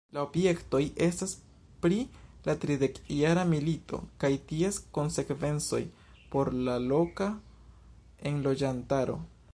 La 0.17 0.21
objektoj 0.27 0.79
estas 1.07 1.33
pri 1.85 1.99
la 2.47 2.55
Tridekjara 2.63 3.43
milito 3.51 4.01
kaj 4.25 4.33
ties 4.53 4.81
konsekvencoj 4.99 5.83
por 6.33 6.53
la 6.71 6.77
loka 6.89 7.33
enloĝantaro. 8.33 9.25